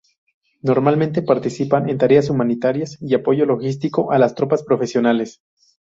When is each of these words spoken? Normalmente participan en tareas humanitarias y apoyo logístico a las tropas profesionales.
Normalmente 0.63 1.21
participan 1.21 1.87
en 1.87 1.99
tareas 1.99 2.31
humanitarias 2.31 2.97
y 3.01 3.13
apoyo 3.13 3.45
logístico 3.45 4.11
a 4.11 4.17
las 4.17 4.33
tropas 4.33 4.63
profesionales. 4.63 5.41